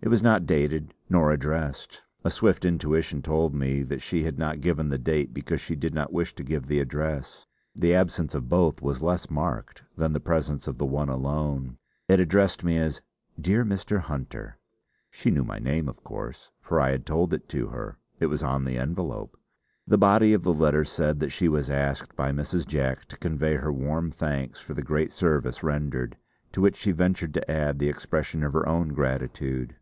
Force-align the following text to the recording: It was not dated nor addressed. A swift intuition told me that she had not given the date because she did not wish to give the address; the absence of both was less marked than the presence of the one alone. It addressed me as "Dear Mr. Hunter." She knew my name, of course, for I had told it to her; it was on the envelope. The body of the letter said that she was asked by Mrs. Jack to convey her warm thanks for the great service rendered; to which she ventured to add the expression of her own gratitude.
It 0.00 0.06
was 0.10 0.22
not 0.22 0.46
dated 0.46 0.94
nor 1.10 1.32
addressed. 1.32 2.02
A 2.24 2.30
swift 2.30 2.64
intuition 2.64 3.20
told 3.20 3.52
me 3.52 3.82
that 3.82 4.00
she 4.00 4.22
had 4.22 4.38
not 4.38 4.60
given 4.60 4.88
the 4.88 4.96
date 4.98 5.34
because 5.34 5.60
she 5.60 5.74
did 5.74 5.92
not 5.92 6.12
wish 6.12 6.36
to 6.36 6.44
give 6.44 6.66
the 6.66 6.78
address; 6.78 7.46
the 7.74 7.96
absence 7.96 8.32
of 8.32 8.48
both 8.48 8.80
was 8.80 9.02
less 9.02 9.28
marked 9.28 9.82
than 9.96 10.12
the 10.12 10.20
presence 10.20 10.68
of 10.68 10.78
the 10.78 10.86
one 10.86 11.08
alone. 11.08 11.78
It 12.06 12.20
addressed 12.20 12.62
me 12.62 12.78
as 12.78 13.02
"Dear 13.40 13.64
Mr. 13.64 13.98
Hunter." 13.98 14.58
She 15.10 15.32
knew 15.32 15.42
my 15.42 15.58
name, 15.58 15.88
of 15.88 16.04
course, 16.04 16.52
for 16.60 16.80
I 16.80 16.92
had 16.92 17.04
told 17.04 17.34
it 17.34 17.48
to 17.48 17.66
her; 17.66 17.98
it 18.20 18.26
was 18.26 18.44
on 18.44 18.64
the 18.64 18.78
envelope. 18.78 19.36
The 19.84 19.98
body 19.98 20.32
of 20.32 20.44
the 20.44 20.54
letter 20.54 20.84
said 20.84 21.18
that 21.18 21.30
she 21.32 21.48
was 21.48 21.68
asked 21.68 22.14
by 22.14 22.30
Mrs. 22.30 22.64
Jack 22.68 23.06
to 23.06 23.16
convey 23.18 23.56
her 23.56 23.72
warm 23.72 24.12
thanks 24.12 24.60
for 24.60 24.74
the 24.74 24.82
great 24.84 25.10
service 25.10 25.64
rendered; 25.64 26.16
to 26.52 26.60
which 26.60 26.76
she 26.76 26.92
ventured 26.92 27.34
to 27.34 27.50
add 27.50 27.80
the 27.80 27.88
expression 27.90 28.44
of 28.44 28.52
her 28.52 28.66
own 28.66 28.90
gratitude. 28.90 29.74